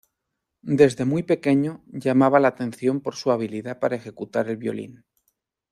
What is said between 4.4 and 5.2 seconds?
el violín.